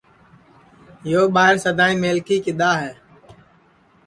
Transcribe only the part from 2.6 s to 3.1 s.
ہے